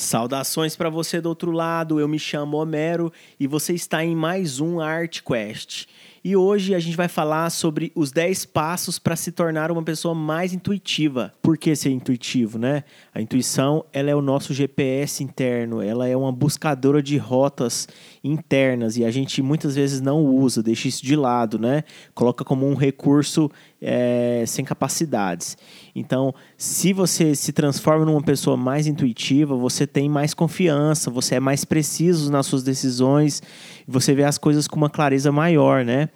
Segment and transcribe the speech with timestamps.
[0.00, 4.58] Saudações para você do outro lado, eu me chamo Homero e você está em mais
[4.58, 5.84] um Art Quest.
[6.22, 10.14] E hoje a gente vai falar sobre os 10 passos para se tornar uma pessoa
[10.14, 11.32] mais intuitiva.
[11.40, 12.84] Por que ser intuitivo, né?
[13.14, 17.88] A intuição, ela é o nosso GPS interno, ela é uma buscadora de rotas
[18.22, 21.84] internas e a gente muitas vezes não usa, deixa isso de lado, né?
[22.14, 23.50] Coloca como um recurso
[23.80, 25.56] é, sem capacidades.
[25.94, 31.40] Então, se você se transforma numa pessoa mais intuitiva, você tem mais confiança, você é
[31.40, 33.42] mais preciso nas suas decisões,
[33.88, 36.09] você vê as coisas com uma clareza maior, né?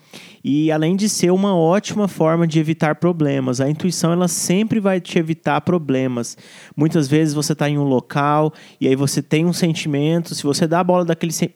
[0.45, 5.01] E além de ser uma ótima forma de evitar problemas, a intuição ela sempre vai
[5.01, 6.37] te evitar problemas.
[6.77, 10.67] Muitas vezes você está em um local e aí você tem um sentimento, se você
[10.67, 11.07] dá a bola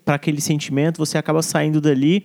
[0.04, 2.24] para aquele sentimento, você acaba saindo dali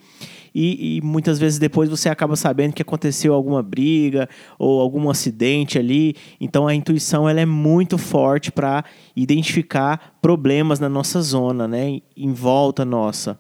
[0.55, 5.80] e, e, muitas vezes depois você acaba sabendo que aconteceu alguma briga ou algum acidente
[5.80, 6.16] ali.
[6.40, 8.85] Então a intuição ela é muito forte para
[9.16, 13.38] identificar problemas na nossa zona, né, em volta nossa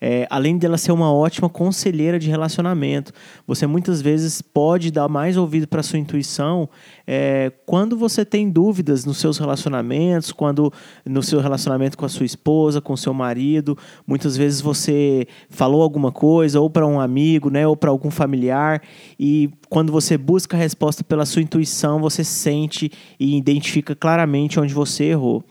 [0.00, 3.12] é, além dela ser uma ótima conselheira de relacionamento,
[3.46, 6.68] você muitas vezes pode dar mais ouvido para sua intuição
[7.06, 10.72] é, quando você tem dúvidas nos seus relacionamentos, quando
[11.04, 13.76] no seu relacionamento com a sua esposa, com seu marido,
[14.06, 18.82] muitas vezes você falou alguma coisa ou para um amigo, né, ou para algum familiar
[19.18, 24.72] e quando você busca a resposta pela sua intuição, você sente e identifica claramente onde
[24.72, 25.44] você errou.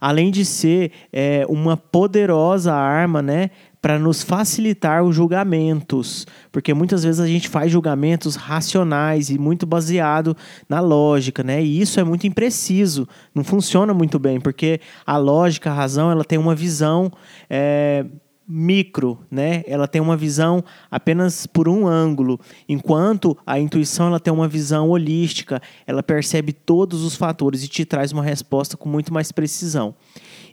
[0.00, 3.50] Além de ser é, uma poderosa arma, né,
[3.84, 9.66] para nos facilitar os julgamentos, porque muitas vezes a gente faz julgamentos racionais e muito
[9.66, 10.34] baseado
[10.66, 11.62] na lógica, né?
[11.62, 16.24] E isso é muito impreciso, não funciona muito bem, porque a lógica, a razão, ela
[16.24, 17.12] tem uma visão
[17.50, 18.06] é,
[18.48, 19.62] micro, né?
[19.66, 24.88] Ela tem uma visão apenas por um ângulo, enquanto a intuição ela tem uma visão
[24.88, 29.94] holística, ela percebe todos os fatores e te traz uma resposta com muito mais precisão.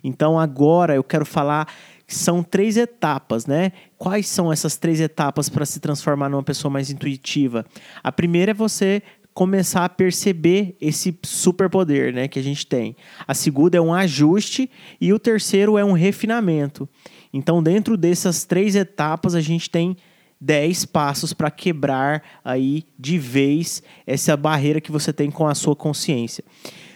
[0.04, 1.68] Então agora eu quero falar
[2.14, 3.72] são três etapas, né?
[3.96, 7.64] Quais são essas três etapas para se transformar numa pessoa mais intuitiva?
[8.02, 9.02] A primeira é você
[9.34, 12.94] começar a perceber esse superpoder, né, que a gente tem.
[13.26, 14.70] A segunda é um ajuste
[15.00, 16.88] e o terceiro é um refinamento.
[17.32, 19.96] Então, dentro dessas três etapas, a gente tem
[20.38, 25.74] dez passos para quebrar aí de vez essa barreira que você tem com a sua
[25.74, 26.44] consciência.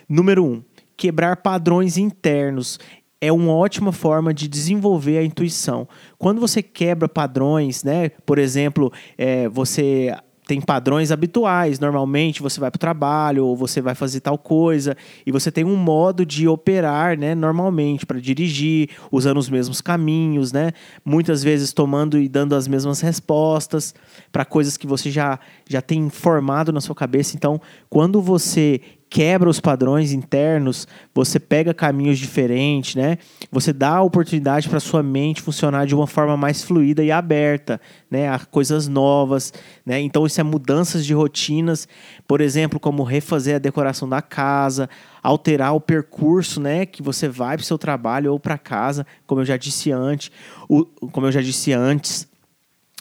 [0.09, 0.63] Número um,
[0.97, 2.79] quebrar padrões internos
[3.21, 5.89] é uma ótima forma de desenvolver a intuição.
[6.19, 8.11] Quando você quebra padrões, né?
[8.25, 10.15] Por exemplo, é, você
[10.47, 11.81] tem padrões habituais.
[11.81, 15.65] Normalmente você vai para o trabalho ou você vai fazer tal coisa e você tem
[15.65, 17.35] um modo de operar, né?
[17.35, 20.71] Normalmente para dirigir, usando os mesmos caminhos, né?
[21.05, 23.93] Muitas vezes tomando e dando as mesmas respostas
[24.31, 25.39] para coisas que você já
[25.69, 27.35] já tem formado na sua cabeça.
[27.35, 27.61] Então,
[27.91, 33.19] quando você quebra os padrões internos, você pega caminhos diferentes, né?
[33.53, 37.81] Você dá a oportunidade para sua mente funcionar de uma forma mais fluida e aberta,
[38.11, 39.53] né, a coisas novas,
[39.85, 40.01] né?
[40.01, 41.87] Então isso é mudanças de rotinas,
[42.27, 44.91] por exemplo, como refazer a decoração da casa,
[45.23, 49.41] alterar o percurso, né, que você vai para o seu trabalho ou para casa, como
[49.41, 50.31] eu já disse antes,
[50.69, 52.29] o, como eu já disse antes,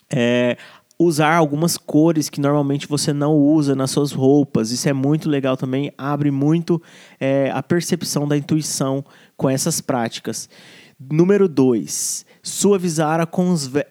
[0.09, 0.55] é,
[0.97, 4.71] usar algumas cores que normalmente você não usa nas suas roupas.
[4.71, 6.81] Isso é muito legal também, abre muito
[7.19, 9.03] é, a percepção da intuição
[9.35, 10.49] com essas práticas.
[10.99, 13.87] Número 2, suavizar a conver...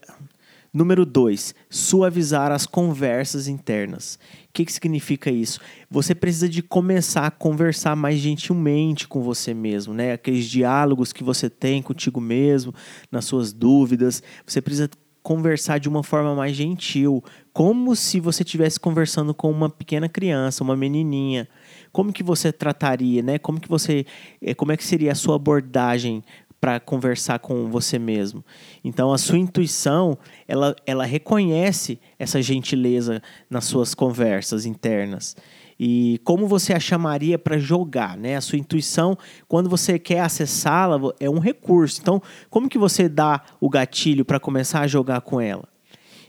[0.73, 4.19] Número 2, suavizar as conversas internas.
[4.49, 5.61] O que, que significa isso?
[5.89, 10.15] Você precisa de começar a conversar mais gentilmente com você mesmo, né?
[10.15, 12.75] Aqueles diálogos que você tem contigo mesmo,
[13.09, 14.21] nas suas dúvidas.
[14.45, 14.91] Você precisa
[15.25, 20.63] conversar de uma forma mais gentil, como se você estivesse conversando com uma pequena criança,
[20.63, 21.49] uma menininha.
[21.91, 23.39] Como que você trataria, né?
[23.39, 24.05] Como que você,
[24.43, 26.23] eh, como é que seria a sua abordagem
[26.61, 28.45] para conversar com você mesmo?
[28.85, 35.35] Então a sua intuição, ela, ela reconhece essa gentileza nas suas conversas internas
[35.79, 38.37] e como você a chamaria para jogar, né?
[38.37, 39.17] A sua intuição,
[39.49, 42.01] quando você quer acessá-la, é um recurso.
[42.01, 45.69] Então, como que você dá o gatilho para começar a jogar com ela?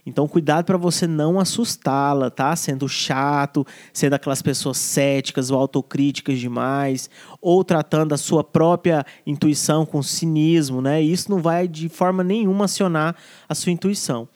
[0.08, 2.56] Então, cuidado para você não assustá-la, tá?
[2.56, 7.10] Sendo chato, sendo aquelas pessoas céticas ou autocríticas demais,
[7.42, 11.02] ou tratando a sua própria intuição com cinismo, né?
[11.02, 13.16] Isso não vai de forma nenhuma acionar
[13.50, 14.28] a sua intuição.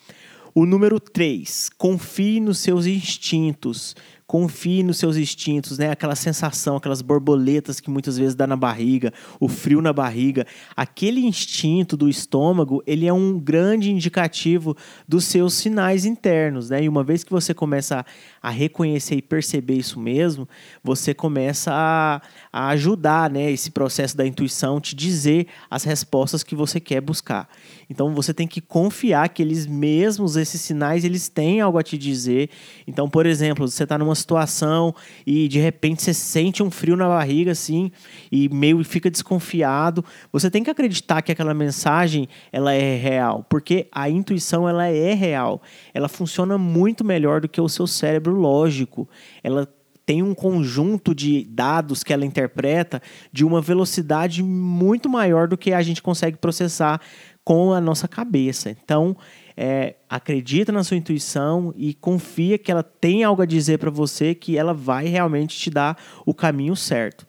[0.55, 3.95] O número 3, confie nos seus instintos.
[4.29, 5.89] Confie nos seus instintos, né?
[5.89, 10.45] Aquela sensação, aquelas borboletas que muitas vezes dá na barriga, o frio na barriga.
[10.75, 14.77] Aquele instinto do estômago, ele é um grande indicativo
[15.07, 16.83] dos seus sinais internos, né?
[16.83, 18.05] E uma vez que você começa
[18.41, 20.47] a, a reconhecer e perceber isso mesmo,
[20.83, 22.21] você começa a,
[22.53, 23.49] a ajudar, né?
[23.51, 27.49] Esse processo da intuição, te dizer as respostas que você quer buscar.
[27.89, 31.97] Então você tem que confiar que eles mesmos, esses sinais, eles têm algo a te
[31.97, 32.51] dizer.
[32.85, 34.93] Então, por exemplo, você está numa situação
[35.25, 37.91] e de repente você sente um frio na barriga, assim,
[38.31, 40.05] e meio fica desconfiado.
[40.31, 45.13] Você tem que acreditar que aquela mensagem ela é real, porque a intuição ela é
[45.13, 45.61] real.
[45.93, 49.09] Ela funciona muito melhor do que o seu cérebro lógico.
[49.43, 49.67] Ela
[50.09, 52.99] tem um conjunto de dados que ela interpreta
[53.31, 56.99] de uma velocidade muito maior do que a gente consegue processar
[57.43, 58.71] com a nossa cabeça.
[58.71, 59.15] Então,
[59.61, 64.33] é, acredita na sua intuição e confia que ela tem algo a dizer para você,
[64.33, 67.27] que ela vai realmente te dar o caminho certo.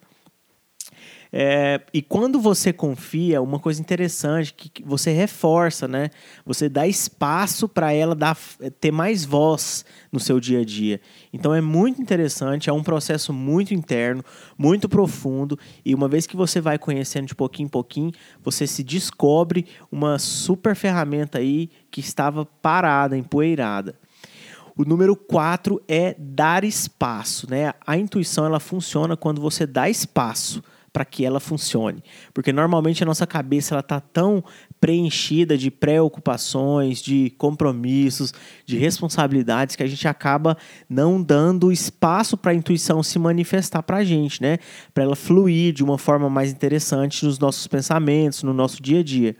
[1.33, 6.09] É, e quando você confia, uma coisa interessante que você reforça, né?
[6.45, 8.37] Você dá espaço para ela dar,
[8.81, 10.99] ter mais voz no seu dia a dia.
[11.31, 14.25] Então é muito interessante, é um processo muito interno,
[14.57, 15.57] muito profundo.
[15.85, 18.11] E uma vez que você vai conhecendo de pouquinho em pouquinho,
[18.43, 23.97] você se descobre uma super ferramenta aí que estava parada, empoeirada.
[24.75, 27.73] O número 4 é dar espaço, né?
[27.85, 30.61] A intuição ela funciona quando você dá espaço
[30.93, 32.03] para que ela funcione.
[32.33, 34.43] Porque normalmente a nossa cabeça ela está tão
[34.79, 38.33] preenchida de preocupações, de compromissos,
[38.65, 40.57] de responsabilidades que a gente acaba
[40.89, 44.57] não dando espaço para a intuição se manifestar para a gente, né?
[44.93, 49.03] Para ela fluir de uma forma mais interessante nos nossos pensamentos, no nosso dia a
[49.03, 49.35] dia.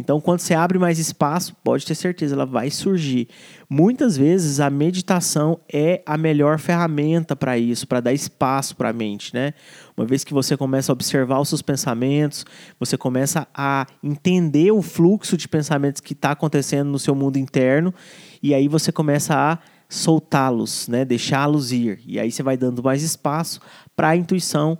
[0.00, 3.28] Então, quando você abre mais espaço, pode ter certeza, ela vai surgir.
[3.68, 8.92] Muitas vezes a meditação é a melhor ferramenta para isso, para dar espaço para a
[8.92, 9.52] mente, né?
[9.96, 12.44] Uma vez que você começa a observar os seus pensamentos,
[12.78, 17.94] você começa a entender o fluxo de pensamentos que está acontecendo no seu mundo interno,
[18.42, 19.58] e aí você começa a
[19.88, 21.04] soltá-los, né?
[21.04, 22.00] Deixá-los ir.
[22.06, 23.60] E aí você vai dando mais espaço
[23.94, 24.78] para a intuição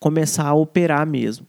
[0.00, 1.46] começar a operar mesmo.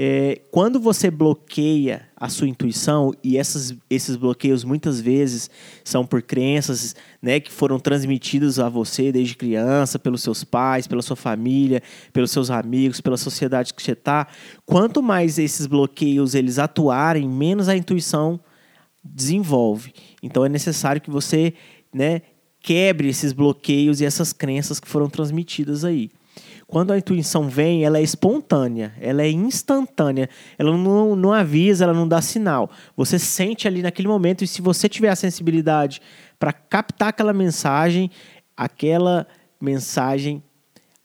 [0.00, 5.50] É, quando você bloqueia a sua intuição, e essas, esses bloqueios muitas vezes
[5.82, 11.02] são por crenças né, que foram transmitidas a você desde criança, pelos seus pais, pela
[11.02, 14.28] sua família, pelos seus amigos, pela sociedade que você está,
[14.64, 18.38] quanto mais esses bloqueios eles atuarem, menos a intuição
[19.02, 19.92] desenvolve.
[20.22, 21.54] Então é necessário que você
[21.92, 22.22] né,
[22.60, 26.08] quebre esses bloqueios e essas crenças que foram transmitidas aí.
[26.70, 30.28] Quando a intuição vem, ela é espontânea, ela é instantânea,
[30.58, 32.70] ela não, não avisa, ela não dá sinal.
[32.94, 36.02] Você sente ali naquele momento, e se você tiver a sensibilidade
[36.38, 38.10] para captar aquela mensagem,
[38.54, 39.26] aquela
[39.58, 40.42] mensagem,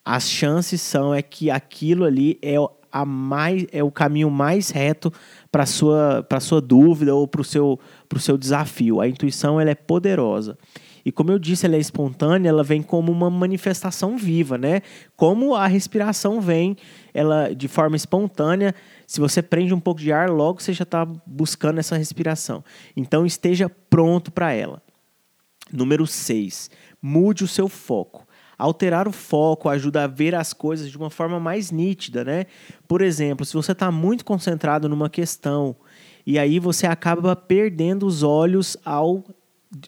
[0.04, 2.56] as chances são é que aquilo ali é
[2.92, 5.12] a mais é o caminho mais reto
[5.50, 9.00] para sua para sua dúvida ou para o seu para o seu desafio.
[9.00, 10.58] A intuição ela é poderosa.
[11.06, 14.82] E como eu disse, ela é espontânea, ela vem como uma manifestação viva, né?
[15.16, 16.78] Como a respiração vem,
[17.14, 18.74] ela de forma espontânea,
[19.06, 22.64] se você prende um pouco de ar, logo você já está buscando essa respiração.
[22.96, 24.82] Então esteja pronto para ela.
[25.72, 26.70] Número 6.
[27.02, 28.26] Mude o seu foco.
[28.58, 32.46] Alterar o foco ajuda a ver as coisas de uma forma mais nítida, né?
[32.88, 35.76] Por exemplo, se você está muito concentrado numa questão
[36.26, 39.24] e aí você acaba perdendo os olhos ao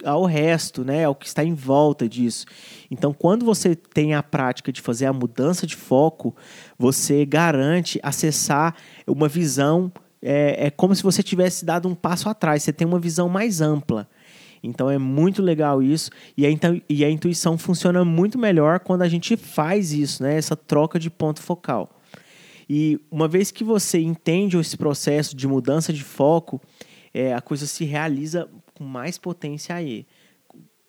[0.03, 2.45] ao resto, né, ao que está em volta disso.
[2.89, 6.35] Então, quando você tem a prática de fazer a mudança de foco,
[6.77, 8.75] você garante acessar
[9.07, 9.91] uma visão.
[10.21, 12.63] É, é como se você tivesse dado um passo atrás.
[12.63, 14.07] Você tem uma visão mais ampla.
[14.63, 16.49] Então é muito legal isso e a,
[16.89, 20.37] e a intuição funciona muito melhor quando a gente faz isso, né?
[20.37, 22.01] Essa troca de ponto focal.
[22.67, 26.59] E uma vez que você entende esse processo de mudança de foco,
[27.13, 30.05] é, a coisa se realiza com mais potência aí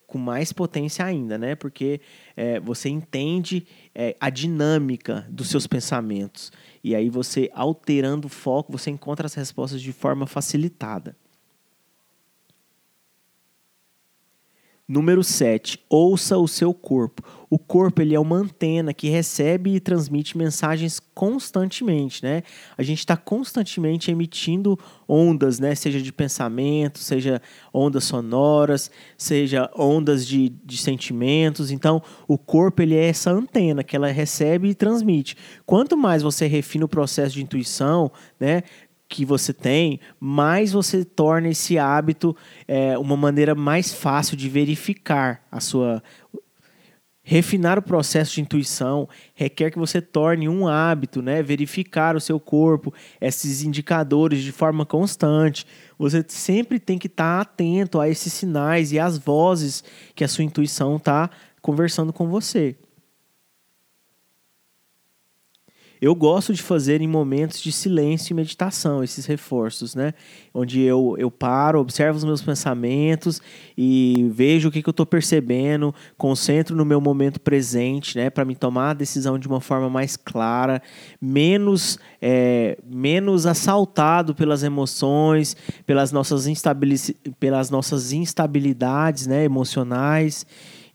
[0.06, 1.54] com mais potência ainda, né?
[1.54, 2.00] Porque
[2.36, 6.52] é, você entende é, a dinâmica dos seus pensamentos.
[6.82, 11.16] E aí você, alterando o foco, você encontra as respostas de forma facilitada.
[14.88, 15.80] Número 7.
[15.90, 17.20] Ouça o seu corpo.
[17.50, 22.42] O corpo ele é uma antena que recebe e transmite mensagens constantemente, né?
[22.78, 24.78] A gente está constantemente emitindo
[25.08, 25.74] ondas, né?
[25.74, 28.88] Seja de pensamento, seja ondas sonoras,
[29.18, 31.72] seja ondas de, de sentimentos.
[31.72, 35.36] Então, o corpo ele é essa antena que ela recebe e transmite.
[35.64, 38.62] Quanto mais você refina o processo de intuição, né?
[39.08, 42.36] Que você tem, mais você torna esse hábito
[42.66, 46.02] é, uma maneira mais fácil de verificar a sua
[47.28, 51.42] Refinar o processo de intuição requer que você torne um hábito, né?
[51.42, 55.66] Verificar o seu corpo, esses indicadores de forma constante.
[55.98, 59.82] Você sempre tem que estar atento a esses sinais e às vozes
[60.14, 61.28] que a sua intuição está
[61.60, 62.76] conversando com você.
[66.00, 70.12] Eu gosto de fazer em momentos de silêncio e meditação esses reforços, né?
[70.52, 73.40] Onde eu, eu paro, observo os meus pensamentos
[73.76, 78.30] e vejo o que, que eu estou percebendo, concentro no meu momento presente, né?
[78.30, 80.82] Para me tomar a decisão de uma forma mais clara,
[81.20, 86.46] menos, é, menos assaltado pelas emoções, pelas nossas,
[87.40, 89.44] pelas nossas instabilidades né?
[89.44, 90.46] emocionais.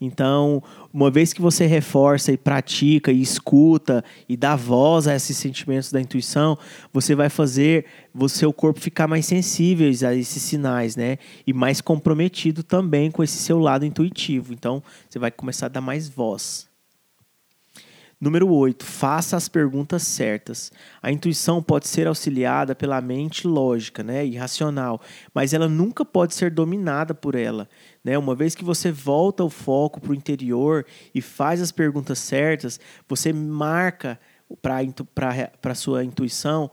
[0.03, 5.37] Então, uma vez que você reforça e pratica e escuta e dá voz a esses
[5.37, 6.57] sentimentos da intuição,
[6.91, 11.19] você vai fazer o seu corpo ficar mais sensível a esses sinais, né?
[11.45, 14.53] E mais comprometido também com esse seu lado intuitivo.
[14.53, 16.71] Então, você vai começar a dar mais voz.
[18.21, 18.85] Número 8.
[18.85, 20.71] Faça as perguntas certas.
[21.01, 25.01] A intuição pode ser auxiliada pela mente lógica né, e racional,
[25.33, 27.67] mas ela nunca pode ser dominada por ela.
[28.03, 28.17] Né?
[28.17, 32.79] Uma vez que você volta o foco para o interior e faz as perguntas certas,
[33.07, 34.19] você marca
[34.61, 36.69] para a sua intuição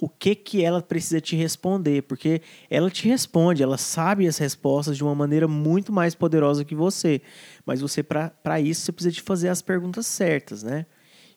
[0.00, 4.96] o que, que ela precisa te responder, porque ela te responde, ela sabe as respostas
[4.96, 7.22] de uma maneira muito mais poderosa que você.
[7.64, 10.86] Mas você, para isso, você precisa de fazer as perguntas certas, né?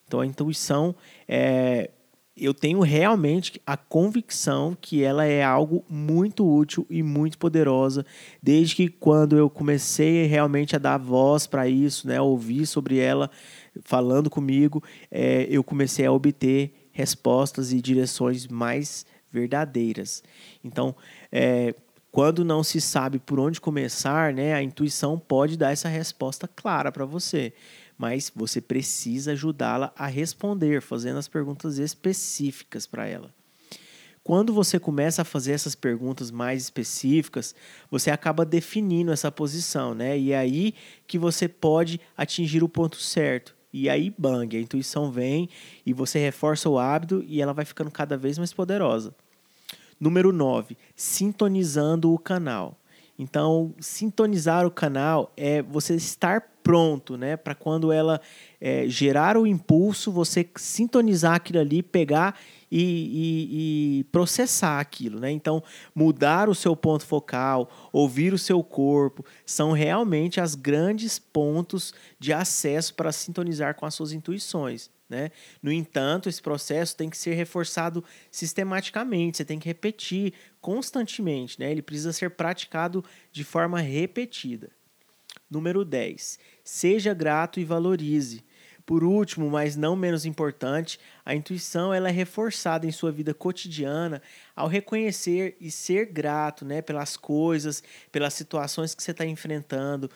[0.07, 0.95] Então a intuição
[1.27, 1.91] é,
[2.37, 8.05] eu tenho realmente a convicção que ela é algo muito útil e muito poderosa,
[8.43, 13.31] desde que quando eu comecei realmente a dar voz para isso, né, ouvir sobre ela,
[13.83, 20.21] falando comigo, é, eu comecei a obter respostas e direções mais verdadeiras.
[20.63, 20.93] Então,
[21.31, 21.73] é,
[22.11, 26.91] quando não se sabe por onde começar, né, a intuição pode dar essa resposta clara
[26.91, 27.53] para você
[27.97, 33.33] mas você precisa ajudá-la a responder, fazendo as perguntas específicas para ela.
[34.23, 37.53] Quando você começa a fazer essas perguntas mais específicas,
[37.91, 40.17] você acaba definindo essa posição, né?
[40.17, 40.73] E é aí
[41.05, 43.55] que você pode atingir o ponto certo.
[43.71, 45.47] E aí, bang, a intuição vem
[45.85, 49.13] e você reforça o hábito e ela vai ficando cada vez mais poderosa.
[49.99, 52.79] Número 9, sintonizando o canal.
[53.17, 57.37] Então, sintonizar o canal é você estar pronto, né?
[57.37, 58.19] Para quando ela
[58.59, 62.37] é, gerar o impulso, você sintonizar aquilo ali, pegar
[62.71, 65.31] e, e, e, processar aquilo, né?
[65.31, 71.93] Então, mudar o seu ponto focal, ouvir o seu corpo, são realmente as grandes pontos
[72.19, 74.89] de acesso para sintonizar com as suas intuições.
[75.07, 75.29] Né?
[75.61, 80.33] No entanto, esse processo tem que ser reforçado sistematicamente, você tem que repetir
[80.65, 81.69] constantemente, né?
[81.69, 84.71] ele precisa ser praticado de forma repetida.
[85.47, 86.39] Número 10.
[86.63, 88.43] Seja grato e valorize.
[88.83, 94.23] Por último, mas não menos importante, a intuição ela é reforçada em sua vida cotidiana
[94.55, 100.09] ao reconhecer e ser grato né, pelas coisas, pelas situações que você está enfrentando.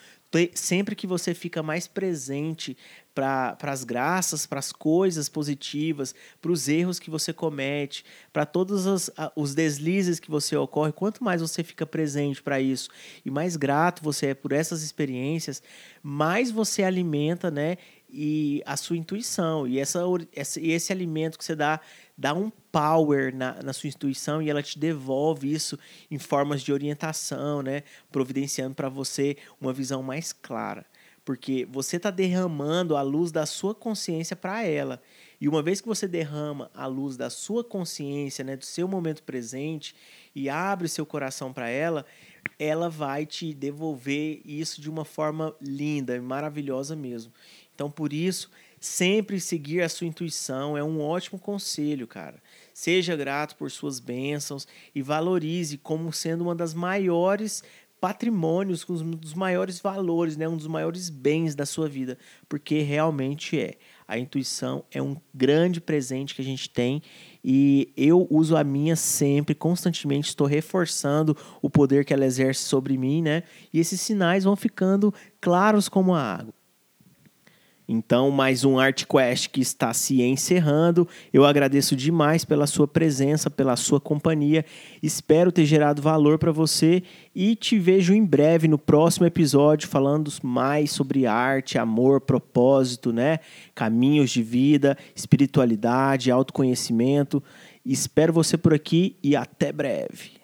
[0.54, 2.78] Sempre que você fica mais presente
[3.16, 8.86] para as graças, para as coisas positivas, para os erros que você comete, para todos
[8.86, 12.90] os, os deslizes que você ocorre, quanto mais você fica presente para isso
[13.26, 15.62] e mais grato você é por essas experiências,
[16.02, 17.78] mais você alimenta né,
[18.12, 19.68] e a sua intuição.
[19.68, 20.02] E essa,
[20.34, 21.80] esse, esse alimento que você dá,
[22.18, 25.78] dá um power na, na sua intuição e ela te devolve isso
[26.10, 27.84] em formas de orientação, né?
[28.12, 30.86] Providenciando para você uma visão mais clara.
[31.24, 35.02] Porque você está derramando a luz da sua consciência para ela.
[35.40, 39.24] E uma vez que você derrama a luz da sua consciência, né, do seu momento
[39.24, 39.96] presente,
[40.36, 42.06] e abre seu coração para ela,
[42.58, 47.32] ela vai te devolver isso de uma forma linda e maravilhosa mesmo.
[47.80, 52.36] Então, por isso, sempre seguir a sua intuição é um ótimo conselho, cara.
[52.74, 57.64] Seja grato por suas bênçãos e valorize como sendo uma das maiores
[58.02, 60.46] patrimônios, um dos maiores valores, né?
[60.46, 62.18] um dos maiores bens da sua vida,
[62.50, 63.76] porque realmente é.
[64.06, 67.02] A intuição é um grande presente que a gente tem
[67.42, 72.98] e eu uso a minha sempre, constantemente, estou reforçando o poder que ela exerce sobre
[72.98, 73.44] mim, né?
[73.72, 76.59] E esses sinais vão ficando claros como a água.
[77.92, 81.08] Então, mais um Art Quest que está se encerrando.
[81.34, 84.64] Eu agradeço demais pela sua presença, pela sua companhia.
[85.02, 87.02] Espero ter gerado valor para você
[87.34, 93.40] e te vejo em breve no próximo episódio falando mais sobre arte, amor, propósito, né?
[93.74, 97.42] Caminhos de vida, espiritualidade, autoconhecimento.
[97.84, 100.39] Espero você por aqui e até breve.